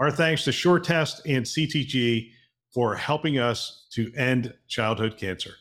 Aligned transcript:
Our 0.00 0.10
thanks 0.10 0.42
to 0.42 0.50
SureTest 0.50 1.20
and 1.24 1.46
CTG 1.46 2.32
for 2.72 2.96
helping 2.96 3.38
us 3.38 3.86
to 3.92 4.12
end 4.16 4.52
childhood 4.66 5.16
cancer. 5.16 5.52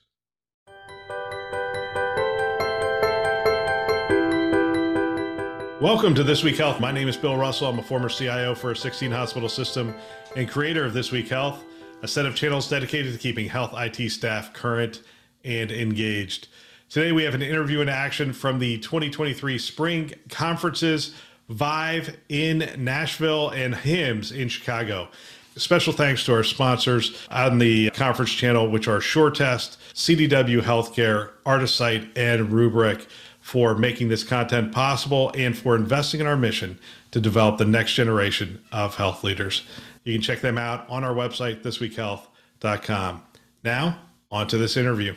Welcome 5.80 6.16
to 6.16 6.24
This 6.24 6.44
Week 6.44 6.58
Health. 6.58 6.80
My 6.80 6.92
name 6.92 7.08
is 7.08 7.16
Bill 7.16 7.38
Russell. 7.38 7.68
I'm 7.68 7.78
a 7.78 7.84
former 7.84 8.10
CIO 8.10 8.56
for 8.56 8.72
a 8.72 8.76
16 8.76 9.12
hospital 9.12 9.48
system 9.48 9.94
and 10.36 10.50
creator 10.50 10.84
of 10.84 10.94
This 10.94 11.12
Week 11.12 11.28
Health, 11.28 11.64
a 12.02 12.08
set 12.08 12.26
of 12.26 12.34
channels 12.34 12.68
dedicated 12.68 13.14
to 13.14 13.20
keeping 13.20 13.48
health 13.48 13.76
IT 13.78 14.10
staff 14.10 14.52
current 14.52 15.04
and 15.46 15.72
engaged. 15.72 16.48
Today, 16.90 17.12
we 17.12 17.22
have 17.24 17.36
an 17.36 17.44
interview 17.44 17.82
in 17.82 17.90
action 17.90 18.34
from 18.34 18.58
the 18.58 18.80
2023 18.80 19.60
spring 19.60 20.12
conferences 20.30 21.14
Vive 21.50 22.18
in 22.30 22.70
Nashville 22.78 23.50
and 23.50 23.74
HIMSS 23.74 24.32
in 24.32 24.50
Chicago. 24.50 25.10
Special 25.56 25.94
thanks 25.94 26.26
to 26.26 26.34
our 26.34 26.44
sponsors 26.44 27.28
on 27.30 27.60
the 27.60 27.92
conference 27.92 28.32
channel, 28.32 28.70
which 28.72 28.88
are 28.88 29.00
SureTest, 29.00 29.78
CDW 29.94 30.62
Healthcare, 30.62 31.30
Artisight, 31.46 32.10
and 32.16 32.50
Rubrik, 32.50 33.06
for 33.40 33.76
making 33.76 34.08
this 34.08 34.24
content 34.24 34.72
possible 34.72 35.32
and 35.36 35.56
for 35.56 35.76
investing 35.76 36.22
in 36.22 36.26
our 36.26 36.38
mission 36.38 36.80
to 37.12 37.20
develop 37.20 37.58
the 37.58 37.66
next 37.66 37.94
generation 37.94 38.64
of 38.72 38.96
health 38.96 39.24
leaders. 39.24 39.64
You 40.06 40.14
can 40.14 40.22
check 40.22 40.42
them 40.42 40.58
out 40.58 40.90
on 40.90 41.04
our 41.04 41.14
website, 41.14 41.62
thisweekhealth.com. 41.62 43.24
Now, 43.64 44.00
on 44.32 44.48
to 44.48 44.58
this 44.58 44.76
interview. 44.76 45.16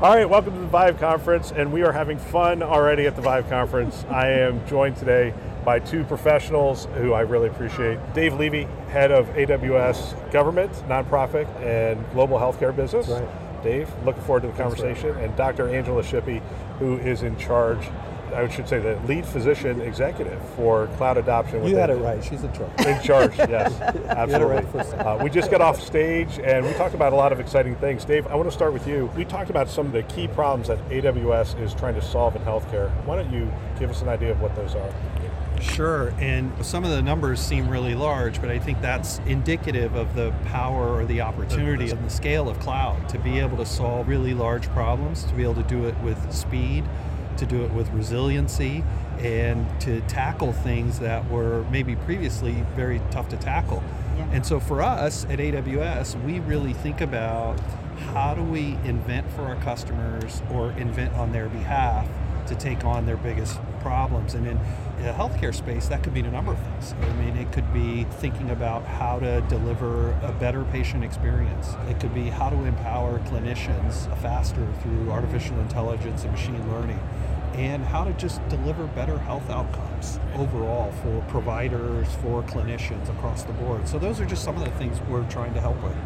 All 0.00 0.14
right, 0.14 0.30
welcome 0.30 0.54
to 0.54 0.60
the 0.60 0.66
Vive 0.68 1.00
Conference, 1.00 1.50
and 1.50 1.72
we 1.72 1.82
are 1.82 1.90
having 1.90 2.18
fun 2.18 2.62
already 2.62 3.06
at 3.06 3.16
the 3.16 3.20
Vive 3.20 3.48
Conference. 3.48 4.04
I 4.08 4.28
am 4.28 4.64
joined 4.68 4.96
today 4.96 5.34
by 5.64 5.80
two 5.80 6.04
professionals 6.04 6.86
who 6.98 7.14
I 7.14 7.22
really 7.22 7.48
appreciate. 7.48 7.98
Dave 8.14 8.34
Levy, 8.34 8.68
head 8.90 9.10
of 9.10 9.26
AWS 9.30 10.30
Government, 10.30 10.70
Nonprofit, 10.86 11.48
and 11.60 12.08
Global 12.12 12.38
Healthcare 12.38 12.74
Business. 12.76 13.08
Right. 13.08 13.62
Dave, 13.64 13.90
looking 14.04 14.22
forward 14.22 14.42
to 14.42 14.46
the 14.46 14.52
conversation. 14.52 15.16
right. 15.16 15.24
And 15.24 15.34
Dr. 15.34 15.68
Angela 15.68 16.04
Shippy, 16.04 16.42
who 16.78 16.98
is 16.98 17.24
in 17.24 17.36
charge, 17.36 17.84
I 18.34 18.48
should 18.48 18.68
say, 18.68 18.78
the 18.78 18.98
lead 19.06 19.24
physician 19.26 19.80
executive 19.80 20.40
for 20.56 20.86
cloud 20.96 21.16
adoption. 21.16 21.66
You 21.66 21.76
had 21.76 21.90
it 21.90 21.94
right. 21.96 22.22
She's 22.22 22.42
in 22.42 22.52
charge. 22.52 22.86
in 22.86 23.02
charge, 23.02 23.36
yes, 23.38 23.72
You 23.72 23.84
had 23.84 23.96
it 23.96 24.06
absolutely. 24.06 24.54
right 24.54 24.64
the 24.64 24.72
first 24.72 24.90
time. 24.92 25.20
Uh, 25.20 25.22
we 25.22 25.30
just 25.30 25.50
got 25.50 25.60
off 25.60 25.80
stage 25.80 26.38
and 26.38 26.64
we 26.66 26.72
talked 26.74 26.94
about 26.94 27.12
a 27.12 27.16
lot 27.16 27.32
of 27.32 27.40
exciting 27.40 27.76
things. 27.76 28.04
Dave, 28.04 28.26
I 28.26 28.34
want 28.34 28.48
to 28.48 28.54
start 28.54 28.72
with 28.72 28.86
you. 28.86 29.10
We 29.16 29.24
talked 29.24 29.50
about 29.50 29.68
some 29.68 29.86
of 29.86 29.92
the 29.92 30.02
key 30.04 30.28
problems 30.28 30.68
that 30.68 30.78
AWS 30.88 31.60
is 31.60 31.74
trying 31.74 31.94
to 31.94 32.02
solve 32.02 32.36
in 32.36 32.42
healthcare. 32.42 32.90
Why 33.04 33.16
don't 33.16 33.32
you 33.32 33.50
give 33.78 33.90
us 33.90 34.02
an 34.02 34.08
idea 34.08 34.30
of 34.32 34.40
what 34.40 34.54
those 34.56 34.74
are? 34.74 34.92
Sure, 35.60 36.14
and 36.20 36.52
some 36.64 36.84
of 36.84 36.90
the 36.90 37.02
numbers 37.02 37.40
seem 37.40 37.68
really 37.68 37.96
large, 37.96 38.40
but 38.40 38.48
I 38.48 38.60
think 38.60 38.80
that's 38.80 39.18
indicative 39.26 39.96
of 39.96 40.14
the 40.14 40.32
power 40.44 40.88
or 41.00 41.04
the 41.04 41.20
opportunity 41.20 41.90
and 41.90 42.04
the 42.06 42.10
scale 42.10 42.48
of 42.48 42.60
cloud 42.60 43.08
to 43.08 43.18
be 43.18 43.40
able 43.40 43.56
to 43.56 43.66
solve 43.66 44.06
really 44.06 44.34
large 44.34 44.68
problems, 44.68 45.24
to 45.24 45.34
be 45.34 45.42
able 45.42 45.56
to 45.56 45.64
do 45.64 45.86
it 45.86 45.98
with 45.98 46.32
speed, 46.32 46.84
to 47.38 47.46
do 47.46 47.64
it 47.64 47.72
with 47.72 47.88
resiliency, 47.90 48.84
and 49.18 49.66
to 49.80 50.00
tackle 50.02 50.52
things 50.52 50.98
that 51.00 51.28
were 51.30 51.64
maybe 51.70 51.96
previously 51.96 52.64
very 52.76 53.00
tough 53.10 53.28
to 53.30 53.36
tackle. 53.36 53.82
Yeah. 54.16 54.28
And 54.32 54.46
so 54.46 54.60
for 54.60 54.82
us 54.82 55.24
at 55.26 55.38
AWS, 55.38 56.22
we 56.24 56.40
really 56.40 56.72
think 56.72 57.00
about 57.00 57.58
how 58.12 58.34
do 58.34 58.42
we 58.42 58.78
invent 58.84 59.30
for 59.32 59.42
our 59.42 59.56
customers 59.56 60.42
or 60.52 60.70
invent 60.72 61.14
on 61.14 61.32
their 61.32 61.48
behalf 61.48 62.06
to 62.46 62.54
take 62.54 62.84
on 62.84 63.06
their 63.06 63.16
biggest 63.16 63.58
problems. 63.80 64.34
And 64.34 64.46
in 64.46 64.58
the 65.02 65.12
healthcare 65.12 65.54
space, 65.54 65.88
that 65.88 66.02
could 66.02 66.12
mean 66.12 66.26
a 66.26 66.30
number 66.30 66.52
of 66.52 66.58
things. 66.58 66.94
I 67.00 67.12
mean, 67.14 67.36
it 67.36 67.52
could 67.52 67.72
be 67.72 68.04
thinking 68.04 68.50
about 68.50 68.84
how 68.84 69.18
to 69.18 69.40
deliver 69.42 70.12
a 70.22 70.32
better 70.32 70.64
patient 70.64 71.04
experience. 71.04 71.74
It 71.88 72.00
could 72.00 72.14
be 72.14 72.30
how 72.30 72.50
to 72.50 72.56
empower 72.64 73.18
clinicians 73.20 74.06
faster 74.22 74.66
through 74.82 75.10
artificial 75.10 75.58
intelligence 75.60 76.24
and 76.24 76.32
machine 76.32 76.72
learning. 76.72 77.00
And 77.58 77.84
how 77.84 78.04
to 78.04 78.12
just 78.12 78.46
deliver 78.48 78.86
better 78.86 79.18
health 79.18 79.50
outcomes 79.50 80.20
overall 80.36 80.92
for 81.02 81.20
providers, 81.22 82.06
for 82.22 82.44
clinicians 82.44 83.08
across 83.08 83.42
the 83.42 83.52
board. 83.54 83.88
So, 83.88 83.98
those 83.98 84.20
are 84.20 84.24
just 84.24 84.44
some 84.44 84.56
of 84.56 84.64
the 84.64 84.70
things 84.78 85.00
we're 85.10 85.28
trying 85.28 85.54
to 85.54 85.60
help 85.60 85.82
with. 85.82 85.96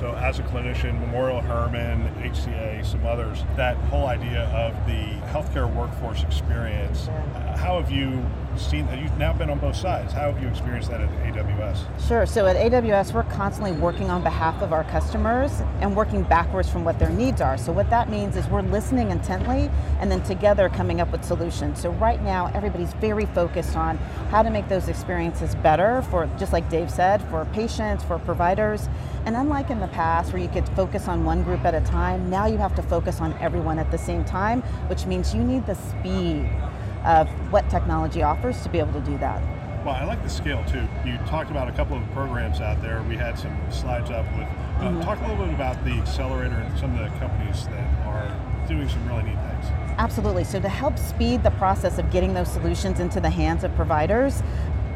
So, 0.00 0.14
as 0.14 0.38
a 0.38 0.42
clinician, 0.44 0.98
Memorial 0.98 1.42
Hermann, 1.42 2.00
HCA, 2.22 2.86
some 2.86 3.04
others, 3.04 3.44
that 3.56 3.76
whole 3.90 4.06
idea 4.06 4.44
of 4.44 4.72
the 4.86 5.20
healthcare 5.28 5.70
workforce 5.74 6.22
experience, 6.22 7.08
uh, 7.08 7.54
how 7.58 7.78
have 7.78 7.90
you 7.90 8.24
seen 8.56 8.86
that? 8.86 8.98
You've 8.98 9.18
now 9.18 9.34
been 9.34 9.50
on 9.50 9.58
both 9.58 9.76
sides. 9.76 10.14
How 10.14 10.32
have 10.32 10.42
you 10.42 10.48
experienced 10.48 10.88
that 10.88 11.02
at 11.02 11.10
AWS? 11.10 12.08
Sure. 12.08 12.24
So 12.24 12.46
at 12.46 12.56
AWS, 12.56 13.12
we're 13.12 13.24
constantly 13.24 13.72
working 13.72 14.08
on 14.08 14.22
behalf 14.22 14.62
of 14.62 14.72
our 14.72 14.84
customers 14.84 15.52
and 15.82 15.94
working 15.94 16.22
backwards 16.22 16.70
from 16.70 16.82
what 16.82 16.98
their 16.98 17.10
needs 17.10 17.42
are. 17.42 17.58
So 17.58 17.70
what 17.70 17.90
that 17.90 18.08
means 18.08 18.36
is 18.36 18.48
we're 18.48 18.62
listening 18.62 19.10
intently 19.10 19.70
and 20.00 20.10
then 20.10 20.22
together 20.22 20.70
coming 20.70 21.02
up 21.02 21.12
with 21.12 21.24
solutions. 21.24 21.78
So 21.78 21.90
right 21.92 22.22
now, 22.22 22.50
everybody's 22.54 22.94
very 22.94 23.26
focused 23.26 23.76
on 23.76 23.98
how 24.30 24.42
to 24.42 24.48
make 24.48 24.66
those 24.68 24.88
experiences 24.88 25.54
better 25.56 26.00
for, 26.10 26.26
just 26.38 26.54
like 26.54 26.70
Dave 26.70 26.90
said, 26.90 27.22
for 27.28 27.44
patients, 27.52 28.02
for 28.02 28.18
providers. 28.18 28.88
And 29.26 29.36
unlike 29.36 29.68
in 29.68 29.80
the 29.80 29.89
past 29.92 30.32
where 30.32 30.42
you 30.42 30.48
could 30.48 30.68
focus 30.70 31.08
on 31.08 31.24
one 31.24 31.42
group 31.42 31.64
at 31.64 31.74
a 31.74 31.80
time, 31.82 32.28
now 32.30 32.46
you 32.46 32.58
have 32.58 32.74
to 32.76 32.82
focus 32.82 33.20
on 33.20 33.32
everyone 33.34 33.78
at 33.78 33.90
the 33.90 33.98
same 33.98 34.24
time, 34.24 34.62
which 34.88 35.06
means 35.06 35.34
you 35.34 35.42
need 35.42 35.66
the 35.66 35.74
speed 35.74 36.48
of 37.04 37.28
what 37.52 37.68
technology 37.70 38.22
offers 38.22 38.62
to 38.62 38.68
be 38.68 38.78
able 38.78 38.92
to 38.92 39.00
do 39.00 39.16
that. 39.18 39.42
Well, 39.84 39.94
I 39.94 40.04
like 40.04 40.22
the 40.22 40.28
scale 40.28 40.62
too. 40.66 40.86
You 41.06 41.16
talked 41.26 41.50
about 41.50 41.68
a 41.68 41.72
couple 41.72 41.96
of 41.96 42.10
programs 42.12 42.60
out 42.60 42.82
there. 42.82 43.02
We 43.08 43.16
had 43.16 43.38
some 43.38 43.56
slides 43.70 44.10
up 44.10 44.26
with. 44.36 44.46
Uh, 44.78 45.02
Talk 45.02 45.18
a 45.20 45.22
little 45.22 45.44
bit 45.44 45.54
about 45.54 45.82
the 45.84 45.92
accelerator 45.92 46.54
and 46.54 46.78
some 46.78 46.98
of 46.98 47.10
the 47.10 47.18
companies 47.18 47.66
that 47.68 48.06
are 48.06 48.66
doing 48.68 48.88
some 48.88 49.08
really 49.08 49.22
neat 49.22 49.38
things. 49.38 49.66
Absolutely. 49.96 50.44
So 50.44 50.60
to 50.60 50.68
help 50.68 50.98
speed 50.98 51.42
the 51.42 51.50
process 51.52 51.98
of 51.98 52.10
getting 52.10 52.34
those 52.34 52.50
solutions 52.50 53.00
into 53.00 53.20
the 53.20 53.30
hands 53.30 53.64
of 53.64 53.74
providers, 53.74 54.42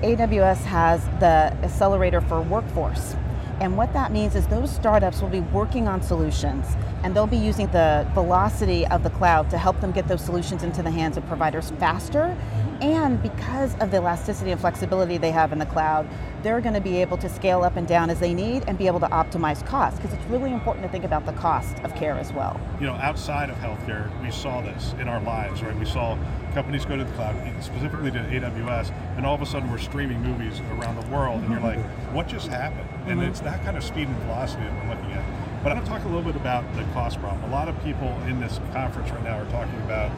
AWS 0.03 0.65
has 0.65 1.03
the 1.19 1.56
accelerator 1.65 2.21
for 2.21 2.43
workforce. 2.43 3.16
And 3.60 3.76
what 3.76 3.92
that 3.92 4.12
means 4.12 4.34
is 4.34 4.47
those 4.47 4.75
startups 4.75 5.20
will 5.20 5.28
be 5.28 5.41
working 5.41 5.88
on 5.88 6.03
solutions 6.03 6.66
and 7.03 7.15
they'll 7.15 7.26
be 7.26 7.37
using 7.37 7.66
the 7.69 8.06
velocity 8.15 8.87
of 8.87 9.03
the 9.03 9.10
cloud 9.10 9.50
to 9.50 9.59
help 9.59 9.81
them 9.81 9.92
get 9.92 10.09
those 10.09 10.25
solutions 10.25 10.62
into 10.62 10.82
the 10.82 10.91
hands 10.91 11.16
of 11.16 11.26
providers 11.26 11.72
faster. 11.78 12.37
And 12.81 13.22
because 13.22 13.75
of 13.76 13.91
the 13.91 13.98
elasticity 13.98 14.50
and 14.50 14.60
flexibility 14.60 15.19
they 15.19 15.31
have 15.31 15.53
in 15.53 15.59
the 15.59 15.66
cloud, 15.66 16.09
they're 16.42 16.60
going 16.60 16.75
to 16.75 16.81
be 16.81 16.97
able 17.00 17.16
to 17.19 17.28
scale 17.28 17.62
up 17.62 17.76
and 17.76 17.87
down 17.87 18.10
as 18.10 18.20
they 18.20 18.34
need 18.34 18.65
and 18.66 18.76
be 18.76 18.87
able 18.87 19.00
to 19.00 19.06
optimize 19.06 19.65
costs 19.66 19.98
because 19.98 20.12
it's 20.12 20.25
really 20.26 20.53
important 20.53 20.84
to 20.84 20.91
think 20.91 21.04
about 21.04 21.25
the 21.25 21.32
cost 21.32 21.78
of 21.84 21.94
care 21.94 22.19
as 22.19 22.32
well. 22.32 22.60
You 22.81 22.86
know, 22.86 22.94
outside 22.94 23.50
of 23.50 23.56
healthcare, 23.56 24.10
we 24.22 24.31
saw 24.31 24.60
this 24.60 24.94
in 25.00 25.09
our 25.09 25.21
lives, 25.22 25.62
right? 25.62 25.78
We 25.78 25.86
saw 25.86 26.19
companies 26.54 26.84
go 26.84 26.97
to 26.97 27.04
the 27.04 27.12
cloud, 27.12 27.37
specifically 27.60 28.10
to 28.12 28.19
AWS, 28.19 28.94
and 29.16 29.26
all 29.26 29.34
of 29.34 29.42
a 29.42 29.47
sudden 29.47 29.70
we're 29.70 29.78
streaming 29.78 30.22
movies 30.22 30.60
around 30.78 30.97
the 31.03 31.06
world, 31.15 31.42
and 31.42 31.50
you're 31.50 31.60
like, 31.60 31.81
what 32.15 32.28
just 32.28 32.47
happened? 32.47 32.88
And 33.06 33.20
mm-hmm. 33.20 33.28
it's 33.28 33.41
that 33.41 33.62
kind 33.65 33.77
of 33.77 33.83
speed 33.83 34.09
and 34.09 34.16
velocity 34.18 34.62
that 34.62 34.84
we're 34.84 34.95
looking 34.95 35.12
at. 35.12 35.62
But 35.62 35.72
I 35.72 35.74
want 35.74 35.86
to 35.86 35.92
talk 35.92 36.04
a 36.04 36.09
little 36.09 36.22
bit 36.22 36.36
about 36.36 36.65
the 36.77 36.84
cost 36.92 37.18
problem. 37.21 37.42
A 37.45 37.53
lot 37.53 37.68
of 37.68 37.83
people 37.83 38.09
in 38.28 38.41
this 38.41 38.60
conference 38.72 39.10
right 39.10 39.24
now 39.24 39.41
are 39.41 39.51
talking 39.51 39.77
about, 39.83 40.12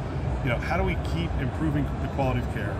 you 0.45 0.51
know, 0.51 0.59
how 0.59 0.77
do 0.77 0.83
we 0.83 0.95
keep 1.15 1.31
improving 1.41 1.85
the 2.03 2.09
quality 2.09 2.41
of 2.41 2.53
care 2.53 2.77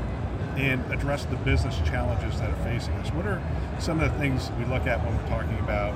and 0.57 0.85
address 0.93 1.25
the 1.25 1.37
business 1.37 1.77
challenges 1.87 2.39
that 2.41 2.51
are 2.51 2.65
facing 2.65 2.95
us? 2.95 3.11
What 3.13 3.27
are 3.27 3.43
some 3.79 4.01
of 4.01 4.13
the 4.13 4.19
things 4.19 4.51
we 4.59 4.65
look 4.67 4.87
at 4.87 5.03
when 5.05 5.17
we're 5.17 5.29
talking 5.29 5.59
about 5.61 5.95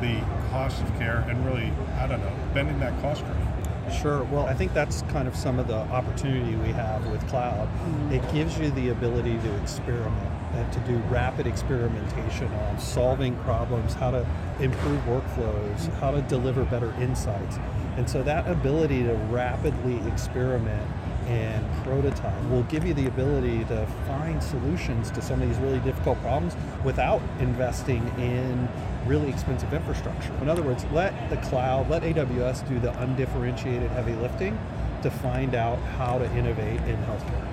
the 0.00 0.20
cost 0.50 0.80
of 0.82 0.88
care 0.98 1.24
and 1.28 1.44
really, 1.44 1.72
I 1.98 2.06
don't 2.06 2.20
know, 2.20 2.32
bending 2.54 2.78
that 2.80 3.00
cost 3.00 3.24
curve? 3.24 3.59
Sure. 3.92 4.24
Well, 4.24 4.46
I 4.46 4.54
think 4.54 4.72
that's 4.72 5.02
kind 5.02 5.28
of 5.28 5.36
some 5.36 5.58
of 5.58 5.68
the 5.68 5.74
opportunity 5.74 6.56
we 6.56 6.68
have 6.72 7.06
with 7.10 7.26
cloud. 7.28 7.68
Mm-hmm. 7.68 8.12
It 8.12 8.32
gives 8.32 8.58
you 8.58 8.70
the 8.70 8.90
ability 8.90 9.38
to 9.38 9.62
experiment 9.62 10.32
and 10.54 10.72
to 10.72 10.80
do 10.80 10.96
rapid 11.08 11.46
experimentation 11.46 12.52
on 12.52 12.78
solving 12.78 13.36
problems, 13.38 13.94
how 13.94 14.10
to 14.10 14.26
improve 14.58 15.00
workflows, 15.04 15.92
how 16.00 16.10
to 16.10 16.22
deliver 16.22 16.64
better 16.64 16.92
insights. 17.00 17.58
And 17.96 18.08
so 18.08 18.22
that 18.22 18.48
ability 18.48 19.02
to 19.04 19.14
rapidly 19.30 20.00
experiment 20.08 20.88
and 21.30 21.84
prototype 21.84 22.42
will 22.50 22.64
give 22.64 22.84
you 22.84 22.92
the 22.92 23.06
ability 23.06 23.64
to 23.66 23.86
find 24.08 24.42
solutions 24.42 25.12
to 25.12 25.22
some 25.22 25.40
of 25.40 25.48
these 25.48 25.58
really 25.58 25.78
difficult 25.80 26.20
problems 26.22 26.56
without 26.84 27.22
investing 27.38 28.06
in 28.18 28.68
really 29.06 29.28
expensive 29.28 29.72
infrastructure. 29.72 30.32
In 30.42 30.48
other 30.48 30.62
words, 30.62 30.84
let 30.92 31.30
the 31.30 31.36
cloud, 31.36 31.88
let 31.88 32.02
AWS 32.02 32.68
do 32.68 32.80
the 32.80 32.90
undifferentiated 33.00 33.90
heavy 33.92 34.14
lifting 34.14 34.58
to 35.02 35.10
find 35.10 35.54
out 35.54 35.78
how 35.96 36.18
to 36.18 36.24
innovate 36.36 36.80
in 36.80 36.96
healthcare. 37.04 37.46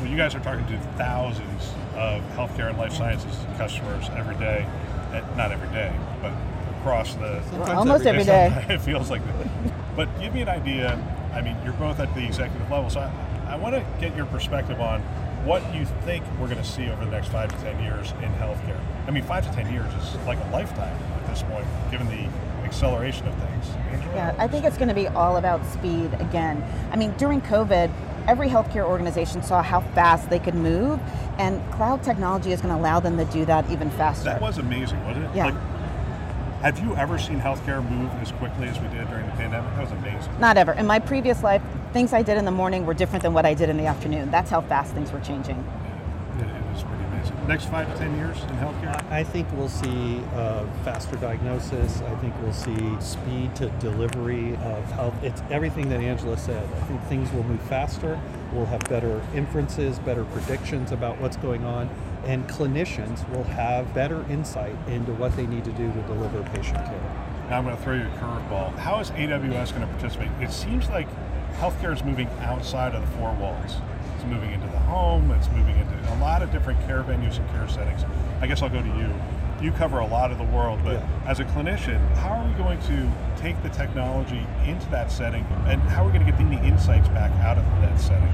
Well, 0.00 0.10
you 0.10 0.16
guys 0.16 0.34
are 0.34 0.40
talking 0.40 0.66
to 0.66 0.78
thousands 0.98 1.72
of 1.94 2.20
healthcare 2.34 2.70
and 2.70 2.76
life 2.76 2.92
sciences 2.92 3.38
customers 3.56 4.08
every 4.16 4.34
day. 4.34 4.66
Eh, 5.12 5.22
not 5.36 5.52
every 5.52 5.68
day, 5.68 5.94
but 6.20 6.32
across 6.80 7.14
the 7.14 7.40
almost 7.72 8.04
every 8.04 8.24
day. 8.24 8.66
it 8.68 8.80
feels 8.80 9.10
like 9.10 9.24
that. 9.24 9.46
But 9.94 10.08
give 10.20 10.34
me 10.34 10.42
an 10.42 10.48
idea. 10.48 10.98
I 11.36 11.42
mean, 11.42 11.56
you're 11.62 11.74
both 11.74 12.00
at 12.00 12.12
the 12.14 12.24
executive 12.24 12.70
level, 12.70 12.88
so 12.88 13.00
I, 13.00 13.52
I 13.52 13.56
want 13.56 13.74
to 13.74 13.84
get 14.00 14.16
your 14.16 14.24
perspective 14.26 14.80
on 14.80 15.02
what 15.44 15.62
you 15.74 15.84
think 16.04 16.24
we're 16.40 16.48
going 16.48 16.56
to 16.56 16.64
see 16.64 16.88
over 16.88 17.04
the 17.04 17.10
next 17.10 17.28
five 17.28 17.54
to 17.54 17.62
ten 17.62 17.80
years 17.82 18.12
in 18.22 18.32
healthcare. 18.32 18.80
I 19.06 19.10
mean, 19.10 19.22
five 19.22 19.46
to 19.46 19.54
ten 19.54 19.70
years 19.70 19.92
is 19.94 20.16
like 20.26 20.38
a 20.42 20.50
lifetime 20.50 20.96
at 21.14 21.26
this 21.28 21.42
point, 21.42 21.66
given 21.90 22.08
the 22.08 22.26
acceleration 22.64 23.28
of 23.28 23.34
things. 23.34 23.66
Yeah, 24.14 24.34
I 24.38 24.48
think 24.48 24.64
it's 24.64 24.78
going 24.78 24.88
to 24.88 24.94
be 24.94 25.08
all 25.08 25.36
about 25.36 25.64
speed 25.66 26.14
again. 26.20 26.64
I 26.90 26.96
mean, 26.96 27.12
during 27.18 27.42
COVID, 27.42 27.92
every 28.26 28.48
healthcare 28.48 28.84
organization 28.84 29.42
saw 29.42 29.62
how 29.62 29.82
fast 29.94 30.30
they 30.30 30.38
could 30.38 30.54
move, 30.54 30.98
and 31.38 31.62
cloud 31.72 32.02
technology 32.02 32.50
is 32.50 32.62
going 32.62 32.74
to 32.74 32.80
allow 32.80 32.98
them 32.98 33.18
to 33.18 33.26
do 33.26 33.44
that 33.44 33.70
even 33.70 33.90
faster. 33.90 34.24
That 34.24 34.40
was 34.40 34.56
amazing, 34.56 35.04
wasn't 35.04 35.26
it? 35.26 35.36
Yeah. 35.36 35.44
Like, 35.46 35.54
have 36.62 36.78
you 36.78 36.94
ever 36.96 37.18
seen 37.18 37.40
healthcare 37.40 37.86
move 37.88 38.10
as 38.22 38.32
quickly 38.32 38.68
as 38.68 38.78
we 38.80 38.88
did 38.88 39.08
during 39.08 39.26
the 39.26 39.32
pandemic? 39.32 39.70
That 39.74 39.82
was 39.82 39.92
amazing. 39.92 40.40
Not 40.40 40.56
ever. 40.56 40.72
In 40.72 40.86
my 40.86 40.98
previous 40.98 41.42
life, 41.42 41.62
things 41.92 42.12
I 42.12 42.22
did 42.22 42.38
in 42.38 42.44
the 42.44 42.50
morning 42.50 42.86
were 42.86 42.94
different 42.94 43.22
than 43.22 43.34
what 43.34 43.46
I 43.46 43.54
did 43.54 43.68
in 43.68 43.76
the 43.76 43.86
afternoon. 43.86 44.30
That's 44.30 44.50
how 44.50 44.60
fast 44.62 44.92
things 44.94 45.12
were 45.12 45.20
changing. 45.20 45.56
It, 46.38 46.42
it 46.42 46.72
was 46.72 46.82
pretty 46.82 47.04
amazing. 47.04 47.36
Next 47.46 47.66
five 47.66 47.90
to 47.92 47.98
ten 47.98 48.16
years 48.16 48.38
in 48.42 48.48
healthcare? 48.56 49.10
I 49.10 49.22
think 49.22 49.46
we'll 49.52 49.68
see 49.68 50.20
uh, 50.34 50.64
faster 50.84 51.16
diagnosis. 51.16 52.00
I 52.00 52.14
think 52.16 52.34
we'll 52.42 52.52
see 52.52 53.00
speed 53.00 53.54
to 53.56 53.68
delivery 53.78 54.56
of 54.56 54.84
health. 54.92 55.14
It's 55.22 55.42
everything 55.50 55.88
that 55.90 56.00
Angela 56.00 56.36
said. 56.36 56.64
I 56.64 56.80
think 56.86 57.02
things 57.04 57.32
will 57.32 57.44
move 57.44 57.62
faster. 57.62 58.20
We'll 58.56 58.64
have 58.64 58.88
better 58.88 59.20
inferences, 59.34 59.98
better 59.98 60.24
predictions 60.24 60.90
about 60.90 61.20
what's 61.20 61.36
going 61.36 61.66
on, 61.66 61.90
and 62.24 62.48
clinicians 62.48 63.28
will 63.28 63.44
have 63.44 63.92
better 63.92 64.24
insight 64.30 64.74
into 64.88 65.12
what 65.12 65.36
they 65.36 65.46
need 65.46 65.62
to 65.64 65.72
do 65.72 65.92
to 65.92 66.02
deliver 66.06 66.42
patient 66.54 66.78
care. 66.86 67.26
Now 67.50 67.58
I'm 67.58 67.64
going 67.64 67.76
to 67.76 67.82
throw 67.82 67.94
you 67.96 68.04
a 68.04 68.18
curveball. 68.18 68.74
How 68.78 68.98
is 69.00 69.10
AWS 69.10 69.72
going 69.74 69.82
to 69.82 69.86
participate? 69.88 70.30
It 70.40 70.50
seems 70.50 70.88
like 70.88 71.06
healthcare 71.58 71.92
is 71.92 72.02
moving 72.02 72.28
outside 72.40 72.94
of 72.94 73.02
the 73.02 73.18
four 73.18 73.34
walls. 73.34 73.76
It's 74.14 74.24
moving 74.24 74.50
into 74.50 74.68
the 74.68 74.78
home. 74.78 75.30
It's 75.32 75.50
moving 75.50 75.76
into 75.76 76.14
a 76.14 76.16
lot 76.16 76.40
of 76.40 76.50
different 76.50 76.80
care 76.86 77.02
venues 77.02 77.36
and 77.36 77.46
care 77.50 77.68
settings. 77.68 78.04
I 78.40 78.46
guess 78.46 78.62
I'll 78.62 78.70
go 78.70 78.80
to 78.80 78.88
you. 78.88 79.12
You 79.60 79.72
cover 79.72 80.00
a 80.00 80.06
lot 80.06 80.30
of 80.30 80.38
the 80.38 80.44
world, 80.44 80.80
but 80.84 80.94
Yeah. 80.94 81.00
as 81.26 81.40
a 81.40 81.44
clinician, 81.44 81.98
how 82.16 82.34
are 82.34 82.44
we 82.44 82.52
going 82.54 82.78
to 82.80 83.08
take 83.40 83.60
the 83.62 83.70
technology 83.70 84.46
into 84.66 84.86
that 84.90 85.10
setting, 85.10 85.46
and 85.66 85.80
how 85.82 86.02
are 86.02 86.06
we 86.06 86.12
going 86.12 86.26
to 86.26 86.30
get 86.30 86.38
the 86.38 86.66
insights 86.66 87.08
back 87.08 87.30
out 87.42 87.56
of 87.56 87.64
that 87.80 87.98
setting? 87.98 88.28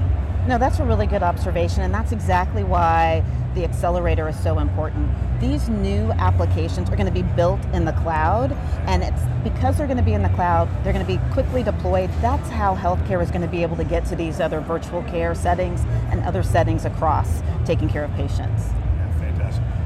No, 0.47 0.57
that's 0.57 0.79
a 0.79 0.83
really 0.83 1.07
good 1.07 1.23
observation, 1.23 1.81
and 1.83 1.93
that's 1.93 2.11
exactly 2.11 2.65
why 2.65 3.23
the 3.55 3.63
accelerator 3.63 4.27
is 4.27 4.37
so 4.37 4.59
important. 4.59 5.09
These 5.39 5.69
new 5.69 6.11
applications 6.13 6.89
are 6.89 6.97
going 6.97 7.05
to 7.05 7.13
be 7.13 7.21
built 7.21 7.63
in 7.73 7.85
the 7.85 7.93
cloud, 7.93 8.51
and 8.87 9.01
it's 9.01 9.21
because 9.45 9.77
they're 9.77 9.87
going 9.87 9.97
to 9.97 10.03
be 10.03 10.13
in 10.13 10.23
the 10.23 10.29
cloud, 10.29 10.67
they're 10.83 10.91
going 10.91 11.05
to 11.05 11.11
be 11.11 11.19
quickly 11.31 11.63
deployed. 11.63 12.09
That's 12.21 12.49
how 12.49 12.75
healthcare 12.75 13.21
is 13.23 13.29
going 13.29 13.41
to 13.43 13.47
be 13.47 13.61
able 13.61 13.77
to 13.77 13.85
get 13.85 14.05
to 14.07 14.17
these 14.17 14.41
other 14.41 14.59
virtual 14.59 15.03
care 15.03 15.33
settings 15.33 15.81
and 16.11 16.21
other 16.25 16.43
settings 16.43 16.83
across 16.83 17.41
taking 17.65 17.87
care 17.87 18.03
of 18.03 18.13
patients. 18.15 18.63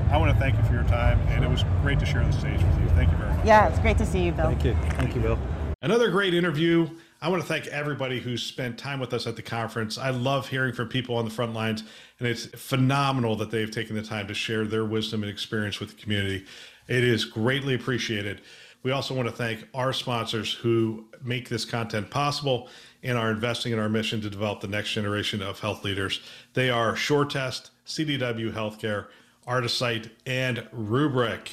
Yeah, 0.08 0.14
fantastic. 0.14 0.14
I 0.14 0.18
want 0.18 0.32
to 0.34 0.40
thank 0.40 0.58
you 0.58 0.64
for 0.64 0.74
your 0.74 0.84
time, 0.84 1.20
and 1.28 1.44
it 1.44 1.50
was 1.50 1.64
great 1.82 2.00
to 2.00 2.06
share 2.06 2.24
the 2.24 2.32
stage 2.32 2.64
with 2.64 2.80
you. 2.80 2.90
Thank 2.90 3.12
you 3.12 3.18
very 3.18 3.34
much. 3.34 3.46
Yeah, 3.46 3.68
it's 3.68 3.80
great 3.80 3.98
to 3.98 4.06
see 4.06 4.24
you, 4.24 4.32
Bill. 4.32 4.46
Thank 4.46 4.66
you. 4.66 4.76
Thank 4.92 5.16
you, 5.16 5.22
Bill. 5.22 5.40
Another 5.82 6.10
great 6.10 6.34
interview. 6.34 6.90
I 7.22 7.30
want 7.30 7.42
to 7.42 7.48
thank 7.48 7.68
everybody 7.68 8.20
who 8.20 8.38
spent 8.38 8.78
time 8.78 9.00
with 9.00 9.14
us 9.14 9.26
at 9.26 9.36
the 9.36 9.42
conference. 9.42 9.98
I 9.98 10.12
love 10.12 10.50
hearing 10.50 10.74
from 10.74 10.88
people 10.88 11.16
on 11.16 11.26
the 11.26 11.32
front 11.32 11.54
lines, 11.54 11.84
and 12.20 12.28
it's 12.28 12.46
phenomenal 12.46 13.36
that 13.38 13.52
they've 13.52 13.70
taken 13.70 13.96
the 13.96 14.04
time 14.04 14.28
to 14.28 14.34
share 14.34 14.66
their 14.66 14.86
wisdom 14.86 15.24
and 15.24 15.32
experience 15.32 15.80
with 15.80 15.96
the 15.96 16.02
community. 16.02 16.46
It 16.88 17.04
is 17.04 17.26
greatly 17.26 17.74
appreciated. 17.74 18.42
We 18.84 18.92
also 18.92 19.16
want 19.16 19.28
to 19.28 19.36
thank 19.36 19.68
our 19.74 19.92
sponsors 19.92 20.54
who 20.54 21.06
make 21.24 21.50
this 21.50 21.66
content 21.66 22.10
possible 22.10 22.70
and 23.04 23.18
are 23.18 23.32
investing 23.32 23.74
in 23.74 23.80
our 23.80 23.90
mission 23.90 24.22
to 24.22 24.30
develop 24.30 24.62
the 24.62 24.68
next 24.68 24.94
generation 24.94 25.42
of 25.42 25.60
health 25.60 25.84
leaders. 25.84 26.22
They 26.54 26.70
are 26.70 26.94
SureTest, 26.94 27.72
CDW 27.86 28.54
Healthcare, 28.54 29.08
Artisight, 29.48 30.10
and 30.26 30.58
Rubrik. 30.74 31.50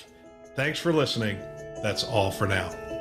Thanks 0.56 0.78
for 0.78 0.92
listening. 0.92 1.38
That's 1.82 2.04
all 2.04 2.30
for 2.30 2.46
now. 2.46 2.93